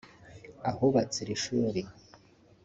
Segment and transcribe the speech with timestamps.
[0.69, 1.81] ahubatse iri shuri